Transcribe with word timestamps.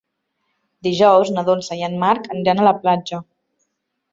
Dijous 0.87 1.29
na 1.35 1.43
Dolça 1.49 1.77
i 1.81 1.85
en 1.89 1.99
Marc 2.05 2.25
aniran 2.37 2.63
a 2.63 2.67
la 2.69 2.75
platja. 2.87 3.21